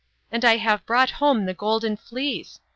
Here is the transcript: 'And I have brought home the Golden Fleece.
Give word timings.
'And 0.31 0.43
I 0.43 0.57
have 0.57 0.83
brought 0.87 1.11
home 1.21 1.45
the 1.45 1.53
Golden 1.53 1.95
Fleece. 1.95 2.59